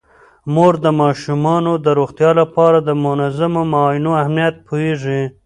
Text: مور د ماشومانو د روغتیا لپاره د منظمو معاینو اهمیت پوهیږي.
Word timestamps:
مور 0.53 0.73
د 0.85 0.87
ماشومانو 1.01 1.73
د 1.85 1.87
روغتیا 1.99 2.31
لپاره 2.41 2.77
د 2.81 2.89
منظمو 3.03 3.61
معاینو 3.73 4.11
اهمیت 4.21 4.55
پوهیږي. 4.67 5.21